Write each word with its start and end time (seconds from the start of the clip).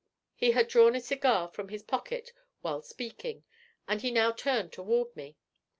He 0.33 0.53
had 0.53 0.67
drawn 0.67 0.95
a 0.95 0.99
cigar 0.99 1.47
from 1.49 1.69
his 1.69 1.83
pocket 1.83 2.33
while 2.61 2.81
speaking, 2.81 3.43
and 3.87 4.01
he 4.01 4.09
now 4.09 4.31
turned 4.31 4.73
toward 4.73 5.15
me. 5.15 5.37